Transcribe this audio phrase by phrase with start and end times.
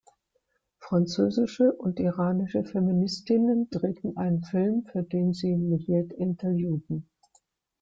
[0.79, 7.07] Französische und iranische Feministinnen drehten einen Film, für den sie Millett interviewten.